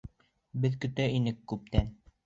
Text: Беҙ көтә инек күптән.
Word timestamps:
Беҙ 0.63 0.79
көтә 0.87 1.07
инек 1.21 1.47
күптән. 1.55 1.97